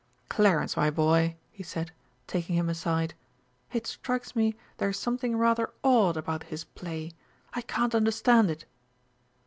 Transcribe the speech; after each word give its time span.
"Clarence, 0.29 0.75
my 0.75 0.89
boy," 0.89 1.35
he 1.51 1.61
said, 1.61 1.91
taking 2.25 2.55
him 2.55 2.69
aside. 2.69 3.13
"It 3.71 3.85
strikes 3.85 4.35
me 4.35 4.55
there's 4.77 4.97
something 4.97 5.37
rather 5.37 5.73
odd 5.83 6.17
about 6.17 6.41
his 6.45 6.63
play. 6.63 7.11
I 7.53 7.61
can't 7.61 7.93
understand 7.93 8.49
it!" 8.49 8.65